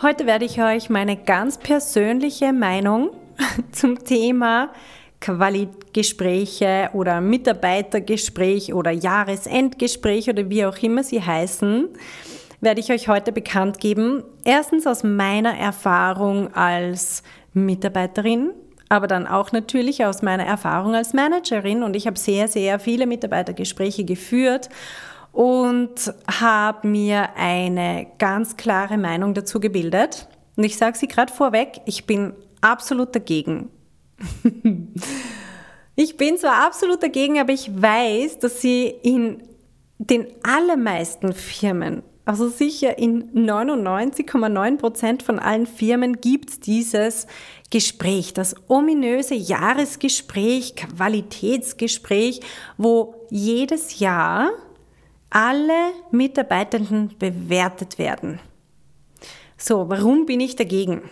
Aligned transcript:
Heute 0.00 0.26
werde 0.26 0.44
ich 0.44 0.62
euch 0.62 0.90
meine 0.90 1.16
ganz 1.16 1.58
persönliche 1.58 2.52
Meinung 2.52 3.10
zum 3.72 4.04
Thema 4.04 4.70
Qualitgespräche 5.20 6.90
oder 6.92 7.20
Mitarbeitergespräch 7.20 8.74
oder 8.74 8.92
Jahresendgespräch 8.92 10.30
oder 10.30 10.48
wie 10.50 10.64
auch 10.64 10.78
immer 10.78 11.02
sie 11.02 11.20
heißen, 11.20 11.88
werde 12.60 12.80
ich 12.80 12.92
euch 12.92 13.08
heute 13.08 13.32
bekannt 13.32 13.80
geben. 13.80 14.22
Erstens 14.44 14.86
aus 14.86 15.02
meiner 15.02 15.58
Erfahrung 15.58 16.54
als 16.54 17.24
Mitarbeiterin, 17.52 18.52
aber 18.88 19.08
dann 19.08 19.26
auch 19.26 19.50
natürlich 19.50 20.04
aus 20.04 20.22
meiner 20.22 20.46
Erfahrung 20.46 20.94
als 20.94 21.12
Managerin 21.12 21.82
und 21.82 21.96
ich 21.96 22.06
habe 22.06 22.16
sehr, 22.16 22.46
sehr 22.46 22.78
viele 22.78 23.08
Mitarbeitergespräche 23.08 24.04
geführt 24.04 24.68
und 25.38 26.12
habe 26.28 26.88
mir 26.88 27.36
eine 27.36 28.08
ganz 28.18 28.56
klare 28.56 28.98
Meinung 28.98 29.34
dazu 29.34 29.60
gebildet. 29.60 30.26
Und 30.56 30.64
ich 30.64 30.76
sage 30.76 30.98
sie 30.98 31.06
gerade 31.06 31.32
vorweg, 31.32 31.80
ich 31.86 32.06
bin 32.06 32.32
absolut 32.60 33.14
dagegen. 33.14 33.70
ich 35.94 36.16
bin 36.16 36.38
zwar 36.38 36.66
absolut 36.66 37.04
dagegen, 37.04 37.38
aber 37.38 37.52
ich 37.52 37.70
weiß, 37.72 38.40
dass 38.40 38.60
sie 38.60 38.86
in 38.88 39.44
den 39.98 40.26
allermeisten 40.42 41.32
Firmen, 41.32 42.02
also 42.24 42.48
sicher 42.48 42.98
in 42.98 43.30
99,9 43.32 44.76
Prozent 44.78 45.22
von 45.22 45.38
allen 45.38 45.66
Firmen 45.66 46.20
gibt 46.20 46.50
es 46.50 46.58
dieses 46.58 47.28
Gespräch, 47.70 48.34
das 48.34 48.56
ominöse 48.66 49.36
Jahresgespräch, 49.36 50.74
Qualitätsgespräch, 50.74 52.40
wo 52.76 53.14
jedes 53.30 54.00
Jahr 54.00 54.50
alle 55.30 55.92
Mitarbeitenden 56.10 57.14
bewertet 57.18 57.98
werden. 57.98 58.40
So, 59.56 59.88
warum 59.88 60.26
bin 60.26 60.40
ich 60.40 60.56
dagegen? 60.56 61.02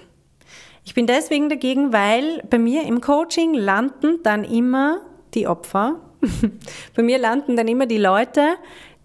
Ich 0.84 0.94
bin 0.94 1.06
deswegen 1.06 1.48
dagegen, 1.48 1.92
weil 1.92 2.42
bei 2.48 2.58
mir 2.58 2.84
im 2.84 3.00
Coaching 3.00 3.54
landen 3.54 4.20
dann 4.22 4.44
immer 4.44 5.00
die 5.34 5.48
Opfer. 5.48 6.00
bei 6.94 7.02
mir 7.02 7.18
landen 7.18 7.56
dann 7.56 7.66
immer 7.66 7.86
die 7.86 7.98
Leute, 7.98 8.54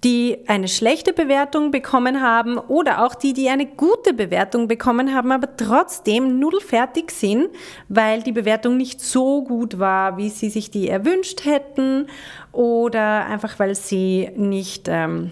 die 0.03 0.39
eine 0.47 0.67
schlechte 0.67 1.13
Bewertung 1.13 1.69
bekommen 1.69 2.21
haben 2.21 2.57
oder 2.57 3.05
auch 3.05 3.13
die, 3.13 3.33
die 3.33 3.49
eine 3.49 3.67
gute 3.67 4.13
Bewertung 4.13 4.67
bekommen 4.67 5.13
haben, 5.13 5.31
aber 5.31 5.55
trotzdem 5.55 6.39
nudelfertig 6.39 7.11
sind, 7.11 7.49
weil 7.88 8.23
die 8.23 8.31
Bewertung 8.31 8.77
nicht 8.77 8.99
so 8.99 9.44
gut 9.44 9.77
war, 9.77 10.17
wie 10.17 10.29
sie 10.29 10.49
sich 10.49 10.72
die 10.72 10.89
erwünscht 10.89 11.45
hätten 11.45 12.07
oder 12.52 13.25
einfach 13.27 13.59
weil 13.59 13.75
sie 13.75 14.31
nicht 14.35 14.88
ähm, 14.88 15.31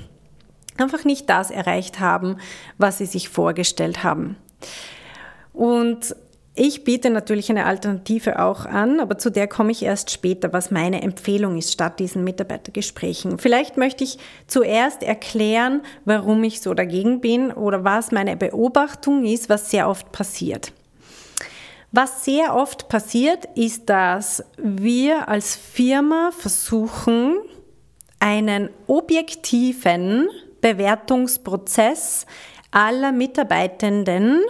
einfach 0.78 1.03
nicht 1.03 1.30
das 1.30 1.50
erreicht 1.50 2.00
haben, 2.00 2.38
was 2.78 3.00
sie 3.00 3.08
sich 3.08 3.28
vorgestellt 3.28 4.03
haben. 4.03 4.36
Und 5.52 6.16
ich 6.60 6.84
biete 6.84 7.10
natürlich 7.10 7.50
eine 7.50 7.66
Alternative 7.66 8.40
auch 8.40 8.66
an, 8.66 9.00
aber 9.00 9.18
zu 9.18 9.30
der 9.30 9.48
komme 9.48 9.72
ich 9.72 9.82
erst 9.82 10.12
später, 10.12 10.52
was 10.52 10.72
meine 10.72 11.02
Empfehlung 11.02 11.58
ist 11.58 11.72
statt 11.72 12.00
diesen 12.00 12.25
Mitarbeitergesprächen. 12.25 13.40
Vielleicht 13.40 13.78
möchte 13.78 14.03
ich 14.03 14.18
zuerst 14.46 15.02
erklären, 15.02 15.81
warum 16.03 16.44
ich 16.44 16.59
so 16.59 16.74
dagegen 16.74 17.22
bin 17.22 17.53
oder 17.53 17.86
was 17.86 18.12
meine 18.12 18.36
Beobachtung 18.36 19.24
ist, 19.24 19.48
was 19.48 19.72
sehr 19.72 19.88
oft 19.88 20.12
passiert. 20.12 20.74
Was 21.94 22.25
sehr 22.25 22.53
oft 22.53 22.90
passiert, 22.90 23.48
ist, 23.56 23.90
dass 23.90 24.44
wir 24.58 25.30
als 25.30 25.56
Firma 25.56 26.31
versuchen, 26.38 27.38
einen 28.19 28.69
objektiven 28.86 30.28
Bewertungsprozess 30.59 32.25
aller 32.72 33.14
Mitarbeitenden 33.14 34.42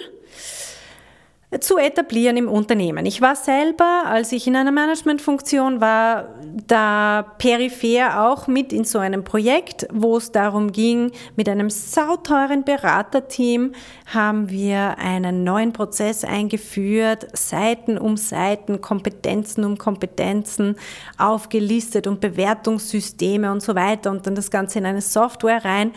zu 1.59 1.77
etablieren 1.79 2.37
im 2.37 2.47
Unternehmen. 2.47 3.07
Ich 3.07 3.21
war 3.21 3.35
selber, 3.35 4.03
als 4.05 4.31
ich 4.31 4.45
in 4.45 4.55
einer 4.55 4.71
Managementfunktion 4.71 5.81
war, 5.81 6.35
da 6.67 7.25
peripher 7.39 8.23
auch 8.23 8.45
mit 8.45 8.71
in 8.71 8.83
so 8.83 8.99
einem 8.99 9.23
Projekt, 9.23 9.87
wo 9.91 10.17
es 10.17 10.31
darum 10.31 10.71
ging, 10.71 11.11
mit 11.35 11.49
einem 11.49 11.71
sauteuren 11.71 12.63
Beraterteam 12.63 13.73
haben 14.05 14.49
wir 14.51 14.99
einen 14.99 15.43
neuen 15.43 15.73
Prozess 15.73 16.23
eingeführt, 16.23 17.25
Seiten 17.33 17.97
um 17.97 18.15
Seiten, 18.15 18.79
Kompetenzen 18.79 19.65
um 19.65 19.79
Kompetenzen 19.79 20.75
aufgelistet 21.17 22.05
und 22.05 22.21
Bewertungssysteme 22.21 23.51
und 23.51 23.63
so 23.63 23.73
weiter 23.73 24.11
und 24.11 24.27
dann 24.27 24.35
das 24.35 24.51
Ganze 24.51 24.77
in 24.77 24.85
eine 24.85 25.01
Software 25.01 25.65
rein. 25.65 25.93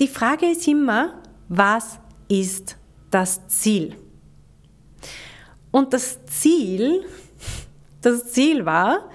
Die 0.00 0.08
Frage 0.08 0.46
ist 0.46 0.66
immer, 0.66 1.14
was 1.48 2.00
ist 2.28 2.76
das 3.12 3.46
Ziel? 3.46 3.94
Und 5.70 5.92
das 5.92 6.24
Ziel, 6.26 7.04
das 8.02 8.32
Ziel 8.32 8.64
war, 8.64 9.10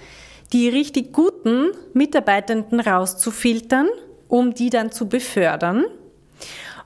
die 0.53 0.69
richtig 0.69 1.13
guten 1.13 1.71
Mitarbeitenden 1.93 2.79
rauszufiltern, 2.79 3.87
um 4.27 4.53
die 4.53 4.69
dann 4.69 4.91
zu 4.91 5.07
befördern 5.07 5.85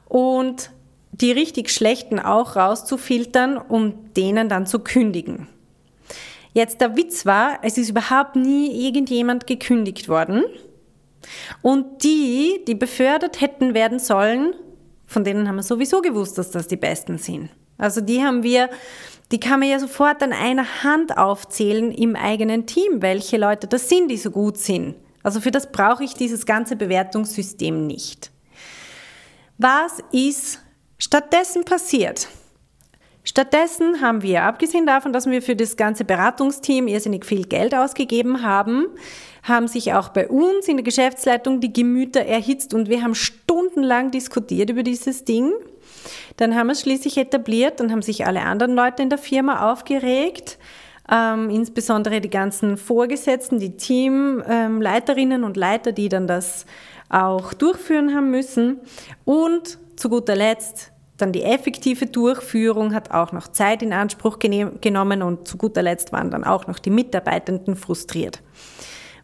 und 0.08 0.72
die 1.12 1.32
richtig 1.32 1.72
schlechten 1.72 2.20
auch 2.20 2.56
rauszufiltern, 2.56 3.58
um 3.58 4.14
denen 4.14 4.50
dann 4.50 4.66
zu 4.68 4.80
kündigen. 4.80 5.48
Jetzt 6.54 6.82
der 6.82 6.96
Witz 6.96 7.26
war, 7.26 7.60
es 7.64 7.78
ist 7.78 7.90
überhaupt 7.90 8.36
nie 8.36 8.86
irgendjemand 8.86 9.48
gekündigt 9.48 10.08
worden. 10.08 10.44
Und 11.62 12.04
die, 12.04 12.64
die 12.68 12.76
befördert 12.76 13.42
hätten 13.42 13.74
werden 13.74 14.00
sollen, 14.00 14.54
von 15.06 15.24
denen 15.24 15.48
haben 15.48 15.58
wir 15.58 15.64
sowieso 15.64 16.02
gewusst, 16.02 16.38
dass 16.38 16.52
das 16.52 16.68
die 16.68 16.78
Besten 16.78 17.18
sind. 17.18 17.50
Also 17.78 18.02
die 18.02 18.24
haben 18.24 18.44
wir 18.44 18.70
die 19.32 19.40
kann 19.40 19.60
man 19.60 19.70
ja 19.70 19.80
sofort 19.80 20.22
an 20.22 20.34
einer 20.34 20.84
Hand 20.84 21.18
aufzählen 21.18 21.92
im 21.92 22.16
eigenen 22.16 22.68
Team, 22.68 23.02
welche 23.02 23.38
Leute 23.38 23.68
das 23.68 23.90
sind, 23.90 24.10
die 24.10 24.18
so 24.18 24.30
gut 24.30 24.58
sind. 24.58 24.96
Also 25.24 25.42
für 25.42 25.52
das 25.52 25.72
brauche 25.72 26.04
ich 26.04 26.14
dieses 26.14 26.46
ganze 26.46 26.76
Bewertungssystem 26.76 27.88
nicht. 27.88 28.32
Was 29.58 30.04
ist 30.12 30.60
stattdessen 31.00 31.66
passiert? 31.66 32.28
Stattdessen 33.24 34.02
haben 34.02 34.22
wir, 34.22 34.44
abgesehen 34.44 34.86
davon, 34.86 35.12
dass 35.12 35.26
wir 35.26 35.42
für 35.42 35.56
das 35.56 35.78
ganze 35.78 36.06
Beratungsteam 36.06 36.88
irrsinnig 36.88 37.26
viel 37.26 37.48
Geld 37.48 37.74
ausgegeben 37.74 38.44
haben, 38.44 38.86
haben 39.42 39.68
sich 39.68 39.94
auch 39.94 40.10
bei 40.10 40.28
uns 40.28 40.68
in 40.68 40.78
der 40.78 40.84
Geschäftsleitung 40.84 41.60
die 41.60 41.74
Gemüter 41.74 42.22
erhitzt 42.22 42.76
und 42.76 42.88
wir 42.88 43.02
haben 43.02 43.16
stundenlang 43.16 44.12
diskutiert 44.12 44.70
über 44.70 44.84
dieses 44.84 45.26
Ding. 45.26 45.52
Dann 46.38 46.56
haben 46.56 46.68
wir 46.68 46.74
es 46.74 46.82
schließlich 46.82 47.18
etabliert, 47.18 47.80
dann 47.80 47.92
haben 47.92 48.02
sich 48.02 48.26
alle 48.26 48.42
anderen 48.42 48.76
Leute 48.76 49.04
in 49.04 49.10
der 49.10 49.18
Firma 49.18 49.72
aufgeregt. 49.72 50.58
Ähm, 51.12 51.50
insbesondere 51.52 52.20
die 52.20 52.30
ganzen 52.30 52.78
Vorgesetzten, 52.78 53.60
die 53.60 53.78
Teamleiterinnen 53.78 55.42
ähm, 55.42 55.46
und 55.46 55.56
Leiter, 55.56 55.92
die 55.92 56.10
dann 56.10 56.28
das 56.28 56.66
auch 57.10 57.54
durchführen 57.54 58.16
haben 58.16 58.32
müssen. 58.32 58.80
Und 59.24 59.78
zu 59.96 60.10
guter 60.10 60.36
Letzt 60.36 60.92
dann 61.18 61.32
die 61.32 61.44
effektive 61.44 62.08
Durchführung 62.08 62.94
hat 62.94 63.12
auch 63.12 63.32
noch 63.32 63.48
Zeit 63.48 63.82
in 63.82 63.94
Anspruch 63.94 64.38
genommen 64.40 65.22
und 65.22 65.48
zu 65.48 65.58
guter 65.58 65.82
Letzt 65.82 66.12
waren 66.12 66.30
dann 66.30 66.44
auch 66.44 66.68
noch 66.68 66.80
die 66.80 66.90
Mitarbeitenden 66.90 67.76
frustriert 67.76 68.42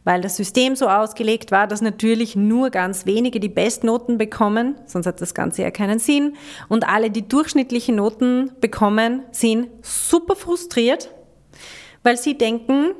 weil 0.03 0.21
das 0.21 0.35
System 0.35 0.75
so 0.75 0.87
ausgelegt 0.87 1.51
war, 1.51 1.67
dass 1.67 1.81
natürlich 1.81 2.35
nur 2.35 2.69
ganz 2.69 3.05
wenige 3.05 3.39
die 3.39 3.49
Bestnoten 3.49 4.17
bekommen, 4.17 4.75
sonst 4.85 5.05
hat 5.05 5.21
das 5.21 5.33
Ganze 5.33 5.61
ja 5.61 5.71
keinen 5.71 5.99
Sinn. 5.99 6.35
Und 6.69 6.87
alle, 6.87 7.11
die 7.11 7.27
durchschnittliche 7.27 7.93
Noten 7.93 8.51
bekommen, 8.61 9.23
sind 9.31 9.69
super 9.81 10.35
frustriert, 10.35 11.11
weil 12.03 12.17
sie 12.17 12.37
denken, 12.37 12.91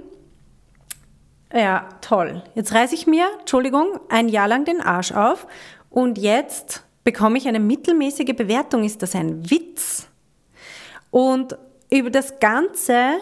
ja, 1.54 1.90
toll, 2.02 2.44
jetzt 2.56 2.74
reiße 2.74 2.96
ich 2.96 3.08
mir, 3.08 3.26
Entschuldigung, 3.40 4.00
ein 4.10 4.30
Jahr 4.30 4.48
lang 4.48 4.66
den 4.66 4.80
Arsch 4.80 5.12
auf 5.12 5.48
und 5.90 6.18
jetzt 6.18 6.84
bekomme 7.04 7.38
ich 7.38 7.48
eine 7.48 7.60
mittelmäßige 7.60 8.36
Bewertung. 8.36 8.84
Ist 8.84 9.02
das 9.02 9.16
ein 9.16 9.50
Witz? 9.50 10.08
Und 11.10 11.58
über 11.92 12.10
das 12.10 12.40
Ganze 12.40 13.20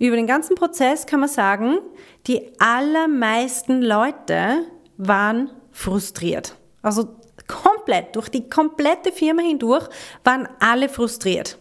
über 0.00 0.16
den 0.16 0.26
ganzen 0.26 0.56
Prozess 0.56 1.06
kann 1.06 1.20
man 1.20 1.28
sagen, 1.28 1.78
die 2.26 2.52
allermeisten 2.58 3.82
Leute 3.82 4.64
waren 4.96 5.50
frustriert. 5.70 6.56
Also 6.82 7.16
komplett 7.46 8.16
durch 8.16 8.30
die 8.30 8.48
komplette 8.48 9.12
Firma 9.12 9.42
hindurch 9.42 9.88
waren 10.24 10.48
alle 10.58 10.88
frustriert. 10.88 11.58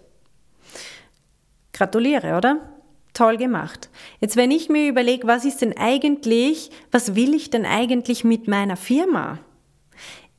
Gratuliere, 1.74 2.38
oder? 2.38 2.80
Toll 3.14 3.36
gemacht. 3.38 3.90
Jetzt, 4.22 4.38
wenn 4.38 4.52
ich 4.52 4.70
mir 4.70 4.88
überlege, 4.88 5.28
was 5.28 5.44
ist 5.44 5.62
denn 5.62 5.78
eigentlich, 5.78 6.70
was 6.92 7.16
will 7.16 7.34
ich 7.34 7.50
denn 7.50 7.66
eigentlich 7.66 8.24
mit 8.24 8.48
meiner 8.48 8.78
Firma? 8.78 9.40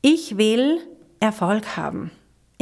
Ich 0.01 0.39
will 0.39 0.81
Erfolg 1.21 1.77
haben. 1.77 2.11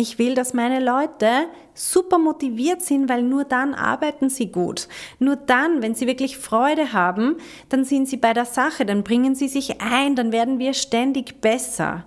Ich 0.00 0.16
will, 0.20 0.36
dass 0.36 0.54
meine 0.54 0.78
Leute 0.78 1.48
super 1.74 2.18
motiviert 2.18 2.82
sind, 2.82 3.08
weil 3.08 3.24
nur 3.24 3.42
dann 3.42 3.74
arbeiten 3.74 4.30
sie 4.30 4.52
gut. 4.52 4.86
Nur 5.18 5.34
dann, 5.34 5.82
wenn 5.82 5.96
sie 5.96 6.06
wirklich 6.06 6.38
Freude 6.38 6.92
haben, 6.92 7.38
dann 7.68 7.84
sind 7.84 8.08
sie 8.08 8.16
bei 8.16 8.32
der 8.32 8.44
Sache, 8.44 8.86
dann 8.86 9.02
bringen 9.02 9.34
sie 9.34 9.48
sich 9.48 9.80
ein, 9.80 10.14
dann 10.14 10.30
werden 10.30 10.60
wir 10.60 10.72
ständig 10.74 11.40
besser. 11.40 12.06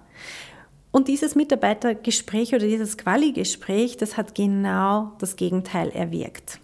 Und 0.91 1.09
dieses 1.09 1.35
Mitarbeitergespräch 1.35 2.55
oder 2.55 2.65
dieses 2.65 2.97
Quali-Gespräch, 2.97 3.97
das 3.97 4.15
hat 4.15 4.35
genau 4.35 5.11
das 5.19 5.35
Gegenteil 5.35 5.89
erwirkt. 5.89 6.61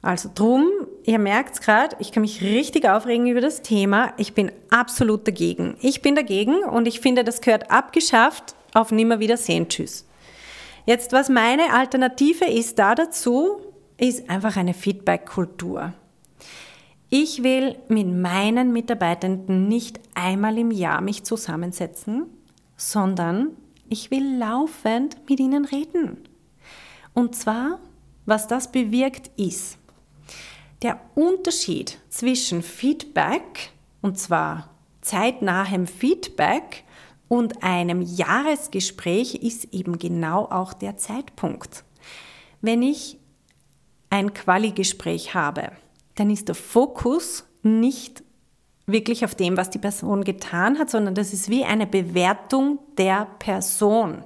Also 0.00 0.30
drum, 0.34 0.70
ihr 1.04 1.18
merkt 1.18 1.56
es 1.56 1.60
gerade, 1.60 1.96
ich 1.98 2.12
kann 2.12 2.22
mich 2.22 2.40
richtig 2.40 2.88
aufregen 2.88 3.26
über 3.26 3.42
das 3.42 3.60
Thema. 3.60 4.14
Ich 4.16 4.32
bin 4.32 4.52
absolut 4.70 5.28
dagegen. 5.28 5.76
Ich 5.82 6.00
bin 6.00 6.16
dagegen 6.16 6.64
und 6.64 6.88
ich 6.88 7.00
finde, 7.00 7.24
das 7.24 7.42
gehört 7.42 7.70
abgeschafft. 7.70 8.54
Auf 8.74 8.90
Nimmerwiedersehen. 8.90 9.68
Tschüss. 9.68 10.06
Jetzt, 10.86 11.12
was 11.12 11.28
meine 11.28 11.72
Alternative 11.72 12.46
ist 12.46 12.78
da 12.78 12.94
dazu, 12.94 13.60
ist 13.98 14.28
einfach 14.28 14.56
eine 14.56 14.74
Feedback-Kultur. 14.74 15.92
Ich 17.08 17.42
will 17.42 17.76
mit 17.88 18.08
meinen 18.08 18.72
Mitarbeitenden 18.72 19.68
nicht 19.68 20.00
einmal 20.14 20.56
im 20.58 20.70
Jahr 20.70 21.02
mich 21.02 21.24
zusammensetzen, 21.24 22.26
sondern 22.76 23.50
ich 23.88 24.10
will 24.10 24.38
laufend 24.38 25.18
mit 25.28 25.38
ihnen 25.38 25.66
reden. 25.66 26.16
Und 27.12 27.36
zwar, 27.36 27.78
was 28.24 28.48
das 28.48 28.72
bewirkt, 28.72 29.30
ist, 29.36 29.76
der 30.80 30.98
Unterschied 31.14 31.98
zwischen 32.08 32.62
Feedback, 32.62 33.70
und 34.00 34.18
zwar 34.18 34.70
zeitnahem 35.02 35.86
Feedback, 35.86 36.84
und 37.32 37.62
einem 37.62 38.02
Jahresgespräch 38.02 39.36
ist 39.36 39.72
eben 39.72 39.98
genau 39.98 40.44
auch 40.50 40.74
der 40.74 40.98
Zeitpunkt. 40.98 41.82
Wenn 42.60 42.82
ich 42.82 43.18
ein 44.10 44.34
Quali-Gespräch 44.34 45.32
habe, 45.32 45.72
dann 46.14 46.28
ist 46.28 46.48
der 46.48 46.54
Fokus 46.54 47.46
nicht 47.62 48.22
wirklich 48.84 49.24
auf 49.24 49.34
dem, 49.34 49.56
was 49.56 49.70
die 49.70 49.78
Person 49.78 50.24
getan 50.24 50.78
hat, 50.78 50.90
sondern 50.90 51.14
das 51.14 51.32
ist 51.32 51.48
wie 51.48 51.64
eine 51.64 51.86
Bewertung 51.86 52.80
der 52.98 53.26
Person. 53.38 54.22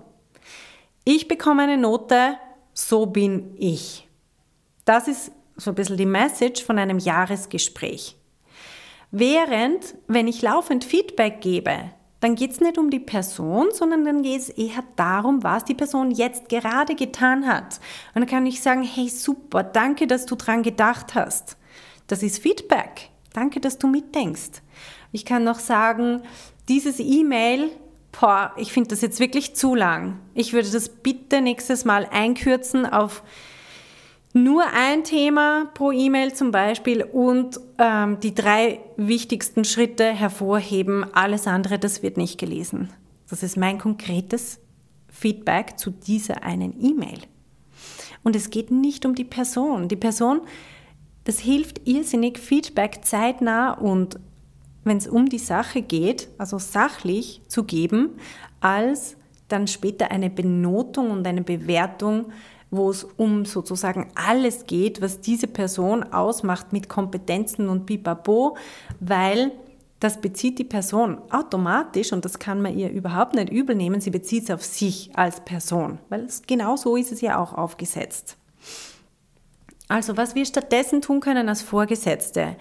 Ich 1.05 1.29
bekomme 1.29 1.62
eine 1.62 1.79
Note, 1.79 2.37
so 2.73 3.06
bin 3.06 3.55
ich. 3.56 4.09
Das 4.85 5.06
ist 5.06 5.31
so 5.55 5.70
ein 5.70 5.76
bisschen 5.76 5.97
die 5.97 6.06
Message 6.06 6.64
von 6.64 6.76
einem 6.76 6.99
Jahresgespräch. 6.99 8.17
Während, 9.12 9.94
wenn 10.09 10.26
ich 10.26 10.43
laufend 10.43 10.82
Feedback 10.85 11.41
gebe, 11.41 11.93
dann 12.21 12.35
geht 12.35 12.53
es 12.53 12.61
nicht 12.61 12.79
um 12.79 12.91
die 12.91 13.01
Person, 13.01 13.69
sondern 13.73 14.05
dann 14.05 14.23
geht 14.23 14.41
es 14.41 14.49
eher 14.49 14.83
darum, 14.97 15.43
was 15.43 15.65
die 15.65 15.75
Person 15.75 16.11
jetzt 16.11 16.49
gerade 16.49 16.95
getan 16.95 17.47
hat. 17.47 17.79
Und 18.15 18.23
dann 18.23 18.27
kann 18.27 18.47
ich 18.47 18.63
sagen, 18.63 18.83
hey 18.83 19.09
super, 19.09 19.63
danke, 19.63 20.07
dass 20.07 20.27
du 20.27 20.35
dran 20.35 20.63
gedacht 20.63 21.15
hast. 21.15 21.57
Das 22.07 22.23
ist 22.23 22.39
Feedback. 22.39 23.11
Danke, 23.35 23.61
dass 23.61 23.77
du 23.79 23.87
mitdenkst. 23.87 24.63
Ich 25.13 25.25
kann 25.25 25.45
noch 25.45 25.59
sagen, 25.59 26.23
dieses 26.69 27.01
E-Mail, 27.01 27.71
boah, 28.19 28.53
ich 28.57 28.73
finde 28.73 28.91
das 28.91 29.03
jetzt 29.03 29.21
wirklich 29.21 29.55
zu 29.55 29.75
lang. 29.75 30.19
Ich 30.35 30.53
würde 30.53 30.71
das 30.71 30.89
bitte 30.89 31.43
nächstes 31.43 31.85
Mal 31.85 32.09
einkürzen 32.11 32.87
auf 32.87 33.23
nur 34.37 34.65
ein 34.73 35.03
Thema 35.03 35.67
pro 35.75 35.91
E-Mail 35.91 36.35
zum 36.35 36.50
Beispiel 36.50 37.03
und 37.03 37.59
ähm, 37.79 38.21
die 38.21 38.35
drei 38.35 38.81
wichtigsten 38.97 39.65
Schritte 39.65 40.05
hervorheben. 40.05 41.06
Alles 41.12 41.47
andere, 41.47 41.79
das 41.79 42.03
wird 42.03 42.17
nicht 42.17 42.38
gelesen. 42.38 42.91
Das 43.29 43.43
ist 43.43 43.56
mein 43.56 43.79
konkretes 43.79 44.61
Feedback 45.09 45.79
zu 45.79 45.91
dieser 45.91 46.43
einen 46.43 46.75
E-Mail. 46.81 47.21
Und 48.23 48.37
es 48.37 48.50
geht 48.50 48.71
nicht 48.71 49.06
um 49.06 49.15
die 49.15 49.25
Person. 49.25 49.88
Die 49.88 49.97
Person, 49.97 50.43
das 51.25 51.38
hilft 51.38 51.87
irrsinnig, 51.88 52.38
Feedback 52.38 53.00
zeitnah 53.05 53.73
und 53.73 54.19
wenn 54.85 54.99
es 54.99 55.09
um 55.09 55.29
die 55.29 55.38
Sache 55.38 55.83
geht, 55.83 56.29
also 56.38 56.59
sachlich 56.59 57.41
zu 57.49 57.65
geben, 57.65 58.11
als 58.61 59.17
dann 59.49 59.67
später 59.67 60.11
eine 60.11 60.31
Benotung 60.31 61.11
und 61.11 61.27
eine 61.27 61.43
Bewertung 61.43 62.27
wo 62.71 62.91
es 62.91 63.05
um 63.05 63.45
sozusagen 63.45 64.11
alles 64.15 64.67
geht, 64.67 65.01
was 65.01 65.21
diese 65.21 65.47
Person 65.47 66.03
ausmacht 66.03 66.73
mit 66.73 66.89
Kompetenzen 66.89 67.69
und 67.69 67.87
Bibabo, 67.87 68.57
weil 69.01 69.53
das 70.01 70.21
bezieht 70.21 70.59
die 70.59 70.65
Person 70.65 71.19
automatisch 71.31 72.13
und 72.13 72.25
das 72.25 72.39
kann 72.39 72.61
man 72.61 72.77
ihr 72.77 72.91
überhaupt 72.91 73.35
nicht 73.35 73.51
übel 73.51 73.75
nehmen. 73.75 74.01
Sie 74.01 74.11
bezieht 74.11 74.45
es 74.45 74.51
auf 74.51 74.65
sich 74.65 75.11
als 75.15 75.41
Person, 75.41 75.99
weil 76.11 76.27
genau 76.47 76.77
so 76.77 76.97
ist 76.97 77.13
es 77.13 77.21
ja 77.23 77.39
auch 77.39 77.55
aufgesetzt. 77.55 78.37
Also 79.89 80.17
was 80.17 80.35
wir 80.35 80.45
stattdessen 80.45 81.01
tun 81.01 81.21
können 81.21 81.49
als 81.49 81.62
Vorgesetzte, 81.62 82.57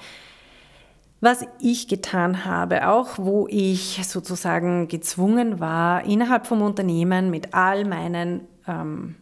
was 1.22 1.46
ich 1.60 1.88
getan 1.88 2.46
habe, 2.46 2.88
auch 2.88 3.18
wo 3.18 3.48
ich 3.50 4.00
sozusagen 4.06 4.88
gezwungen 4.88 5.60
war, 5.60 6.06
innerhalb 6.06 6.46
vom 6.46 6.62
Unternehmen 6.62 7.32
mit 7.32 7.54
all 7.54 7.84
meinen 7.84 8.48
ähm, 8.68 9.16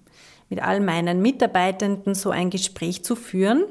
mit 0.54 0.62
all 0.62 0.82
meinen 0.82 1.20
Mitarbeitenden 1.20 2.14
so 2.14 2.30
ein 2.30 2.52
Gespräch 2.52 3.04
zu 3.04 3.16
führen. 3.16 3.66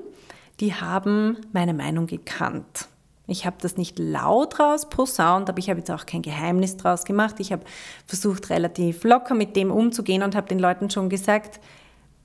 Die 0.58 0.74
haben 0.74 1.36
meine 1.52 1.74
Meinung 1.74 2.08
gekannt. 2.08 2.88
Ich 3.28 3.46
habe 3.46 3.54
das 3.60 3.76
nicht 3.76 4.00
laut 4.00 4.58
raus 4.58 4.88
posaunt, 4.88 5.48
aber 5.48 5.60
ich 5.60 5.70
habe 5.70 5.78
jetzt 5.78 5.92
auch 5.92 6.06
kein 6.06 6.22
Geheimnis 6.22 6.76
draus 6.76 7.04
gemacht. 7.04 7.36
Ich 7.38 7.52
habe 7.52 7.62
versucht, 8.04 8.50
relativ 8.50 9.04
locker 9.04 9.36
mit 9.36 9.54
dem 9.54 9.70
umzugehen 9.70 10.24
und 10.24 10.34
habe 10.34 10.48
den 10.48 10.58
Leuten 10.58 10.90
schon 10.90 11.08
gesagt, 11.08 11.60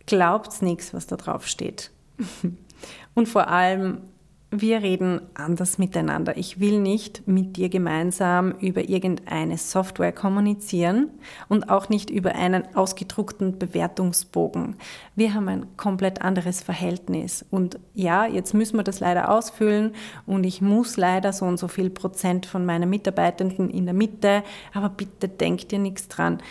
glaubt's 0.08 0.64
nichts, 0.64 0.92
was 0.92 1.06
da 1.06 1.18
drauf 1.18 1.48
steht. 1.48 1.92
Und 3.14 3.28
vor 3.28 3.48
allem 3.48 4.02
wir 4.50 4.82
reden 4.82 5.20
anders 5.34 5.78
miteinander. 5.78 6.38
Ich 6.38 6.62
will 6.62 6.80
nicht 6.80 7.28
mit 7.28 7.58
dir 7.58 7.68
gemeinsam 7.68 8.54
über 8.62 8.88
irgendeine 8.88 9.58
Software 9.58 10.14
kommunizieren 10.14 11.10
und 11.50 11.70
auch 11.70 11.90
nicht 11.90 12.10
über 12.10 12.34
einen 12.34 12.64
ausgedruckten 12.74 13.60
Bewertungsbogen. 13.60 14.78
Wir 15.16 15.34
haben 15.34 15.50
ein 15.50 15.66
komplett 15.76 16.22
anderes 16.22 16.64
Verhältnis. 16.64 17.46
Und 17.52 17.78
ja, 17.94 18.26
jetzt 18.26 18.54
müssen 18.54 18.78
wir 18.78 18.84
das 18.84 19.02
leider 19.02 19.30
ausfüllen 19.32 19.94
und 20.26 20.46
ich 20.46 20.62
muss 20.62 20.96
leider 20.96 21.34
so 21.34 21.44
und 21.44 21.58
so 21.58 21.68
viel 21.68 21.90
Prozent 21.90 22.46
von 22.46 22.66
meinen 22.66 22.90
Mitarbeitenden 22.90 23.70
in 23.70 23.84
der 23.84 23.94
Mitte, 23.94 24.44
aber 24.74 24.88
bitte 24.88 25.28
denk 25.28 25.68
dir 25.68 25.80
nichts 25.80 26.08
dran. 26.08 26.42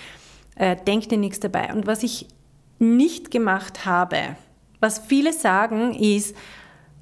Äh, 0.56 0.76
denk 0.86 1.08
dir 1.08 1.18
nichts 1.18 1.40
dabei. 1.40 1.72
Und 1.72 1.86
was 1.86 2.02
ich 2.02 2.28
nicht 2.78 3.30
gemacht 3.30 3.86
habe, 3.86 4.36
was 4.80 4.98
viele 4.98 5.32
sagen, 5.32 5.94
ist, 5.94 6.36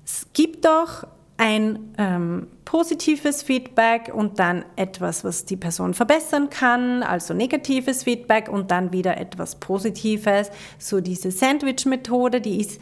es 0.04 0.26
gibt 0.32 0.64
doch 0.64 1.06
ein 1.36 1.94
ähm, 1.98 2.46
positives 2.64 3.42
Feedback 3.42 4.12
und 4.14 4.38
dann 4.38 4.64
etwas, 4.76 5.24
was 5.24 5.44
die 5.44 5.56
Person 5.56 5.94
verbessern 5.94 6.48
kann, 6.48 7.02
also 7.02 7.34
negatives 7.34 8.04
Feedback 8.04 8.48
und 8.48 8.70
dann 8.70 8.92
wieder 8.92 9.16
etwas 9.16 9.56
Positives. 9.56 10.50
So 10.78 11.00
diese 11.00 11.30
Sandwich-Methode, 11.30 12.40
die 12.40 12.60
ist 12.60 12.80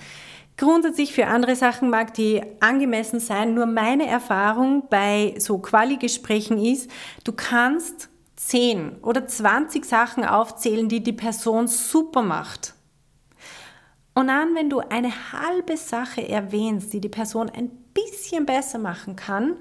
grundsätzlich 0.58 1.14
für 1.14 1.26
andere 1.26 1.56
Sachen 1.56 1.88
mag 1.88 2.14
die 2.14 2.42
angemessen 2.60 3.20
sein. 3.20 3.54
Nur 3.54 3.66
meine 3.66 4.06
Erfahrung 4.06 4.84
bei 4.90 5.34
so 5.38 5.58
Quali-Gesprächen 5.58 6.58
ist, 6.58 6.90
du 7.24 7.32
kannst 7.32 8.10
10 8.36 8.98
oder 9.02 9.26
20 9.26 9.84
Sachen 9.84 10.24
aufzählen, 10.24 10.88
die 10.88 11.02
die 11.02 11.12
Person 11.12 11.68
super 11.68 12.22
macht. 12.22 12.74
Und 14.14 14.28
dann, 14.28 14.54
wenn 14.54 14.68
du 14.68 14.80
eine 14.80 15.10
halbe 15.32 15.76
Sache 15.76 16.28
erwähnst, 16.28 16.92
die 16.92 17.00
die 17.00 17.08
Person 17.08 17.48
ein 17.48 17.70
bisschen 17.94 18.44
besser 18.46 18.78
machen 18.78 19.16
kann, 19.16 19.56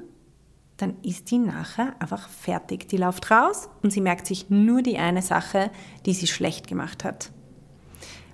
dann 0.77 0.95
ist 1.03 1.29
die 1.31 1.37
nachher 1.37 1.93
einfach 1.99 2.27
fertig. 2.27 2.89
Die 2.89 2.97
läuft 2.97 3.29
raus 3.31 3.69
und 3.83 3.91
sie 3.91 4.01
merkt 4.01 4.25
sich 4.25 4.49
nur 4.49 4.81
die 4.81 4.97
eine 4.97 5.21
Sache, 5.21 5.71
die 6.05 6.13
sie 6.13 6.27
schlecht 6.27 6.67
gemacht 6.67 7.03
hat. 7.03 7.31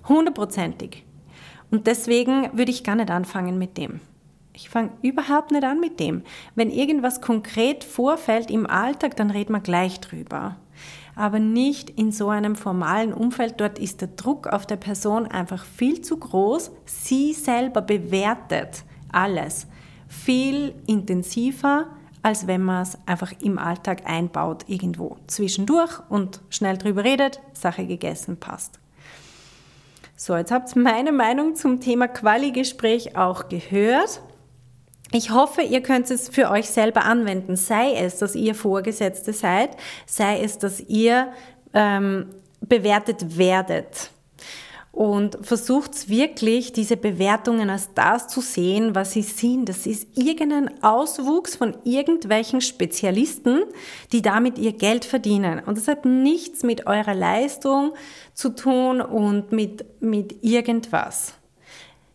Hundertprozentig. 0.08 1.04
Und 1.70 1.88
deswegen 1.88 2.50
würde 2.58 2.72
ich 2.72 2.84
gar 2.84 2.96
nicht 2.96 3.12
anfangen 3.12 3.58
mit 3.58 3.78
dem. 3.78 4.00
Ich 4.54 4.70
fange 4.70 4.92
überhaupt 5.02 5.52
nicht 5.52 5.66
an 5.66 5.80
mit 5.80 6.00
dem. 6.00 6.24
Wenn 6.56 6.72
irgendwas 6.72 7.22
konkret 7.22 7.84
vorfällt 7.84 8.50
im 8.50 8.66
Alltag, 8.66 9.16
dann 9.18 9.30
reden 9.30 9.54
wir 9.54 9.60
gleich 9.60 10.00
drüber 10.00 10.56
aber 11.18 11.40
nicht 11.40 11.90
in 11.90 12.12
so 12.12 12.30
einem 12.30 12.56
formalen 12.56 13.14
Umfeld. 13.14 13.60
Dort 13.60 13.80
ist 13.80 14.02
der 14.02 14.10
Druck 14.10 14.48
auf 14.48 14.66
der 14.66 14.78
Person 14.78 15.28
einfach 15.28 15.66
viel 15.66 16.02
zu 16.02 16.18
groß. 16.18 16.72
Sie 16.86 17.34
selber 17.34 17.82
bewertet 17.82 18.84
alles 19.12 19.68
viel 20.08 20.74
intensiver 20.86 21.88
als 22.28 22.46
wenn 22.46 22.62
man 22.62 22.84
es 22.84 22.98
einfach 23.06 23.32
im 23.42 23.58
Alltag 23.58 24.02
einbaut, 24.06 24.66
irgendwo 24.68 25.16
zwischendurch 25.28 26.02
und 26.10 26.42
schnell 26.50 26.78
drüber 26.78 27.06
redet, 27.06 27.40
Sache 27.54 27.86
gegessen, 27.86 28.38
passt. 28.38 28.80
So, 30.18 30.36
jetzt 30.36 30.52
habt 30.52 30.76
ihr 30.76 30.82
meine 30.82 31.14
Meinung 31.14 31.56
zum 31.56 31.80
Thema 31.80 32.10
Quali-Gespräch 32.10 33.16
auch 33.16 33.48
gehört. 33.48 34.22
Ich 35.12 35.32
hoffe, 35.32 35.62
ihr 35.62 35.82
könnt 35.82 36.12
es 36.12 36.30
für 36.30 36.50
euch 36.50 36.70
selber 36.70 37.06
anwenden. 37.06 37.56
Sei 37.56 37.94
es, 37.94 38.18
dass 38.18 38.36
ihr 38.36 38.56
Vorgesetzte 38.56 39.34
seid, 39.34 39.72
sei 40.06 40.42
es, 40.42 40.58
dass 40.58 40.82
ihr 40.82 41.32
ähm, 41.74 42.28
bewertet 42.62 43.38
werdet 43.38 44.12
und 44.98 45.38
versucht 45.44 46.10
wirklich, 46.10 46.74
diese 46.74 46.98
Bewertungen 46.98 47.70
als 47.70 47.94
das 47.94 48.28
zu 48.28 48.42
sehen, 48.42 48.96
was 48.96 49.12
sie 49.12 49.22
sind. 49.22 49.70
Das 49.70 49.86
ist 49.86 50.08
irgendein 50.18 50.84
Auswuchs 50.84 51.56
von 51.56 51.78
irgendwelchen 51.84 52.62
Spezialisten, 52.62 53.62
die 54.12 54.24
damit 54.24 54.58
ihr 54.58 54.74
Geld 54.74 55.06
verdienen. 55.06 55.60
Und 55.60 55.78
das 55.78 55.88
hat 55.88 56.06
nichts 56.06 56.64
mit 56.64 56.88
eurer 56.88 57.14
Leistung 57.14 57.94
zu 58.34 58.50
tun 58.50 59.00
und 59.00 59.52
mit, 59.52 59.86
mit 60.02 60.44
irgendwas. 60.44 61.36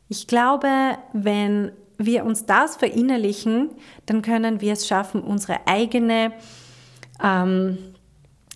Ich 0.08 0.26
glaube, 0.26 0.98
wenn 1.12 1.70
wir 2.06 2.24
uns 2.24 2.46
das 2.46 2.76
verinnerlichen, 2.76 3.70
dann 4.06 4.22
können 4.22 4.60
wir 4.60 4.72
es 4.72 4.86
schaffen, 4.86 5.22
unsere 5.22 5.66
eigene, 5.66 6.32
ähm, 7.22 7.78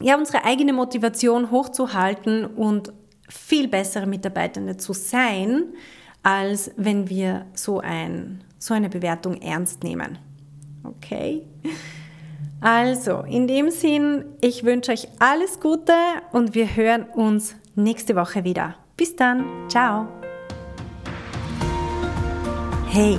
ja, 0.01 0.17
unsere 0.17 0.45
eigene 0.45 0.73
Motivation 0.73 1.51
hochzuhalten 1.51 2.45
und 2.45 2.93
viel 3.29 3.69
bessere 3.69 4.07
Mitarbeitende 4.07 4.77
zu 4.77 4.93
sein, 4.93 5.65
als 6.23 6.71
wenn 6.77 7.09
wir 7.09 7.47
so, 7.55 7.81
ein, 7.81 8.43
so 8.59 8.75
eine 8.75 8.89
Bewertung 8.89 9.41
ernst 9.41 9.85
nehmen. 9.85 10.19
Okay? 10.85 11.43
Also, 12.61 13.21
in 13.21 13.47
dem 13.47 13.71
Sinn, 13.71 14.25
ich 14.41 14.65
wünsche 14.65 14.93
euch 14.93 15.09
alles 15.19 15.61
Gute 15.61 15.93
und 16.33 16.55
wir 16.55 16.75
hören 16.75 17.05
uns 17.05 17.55
nächste 17.75 18.17
Woche 18.17 18.45
wieder. 18.45 18.77
Bis 18.97 19.15
dann, 19.15 19.45
ciao. 19.69 20.09
Hey, 22.89 23.19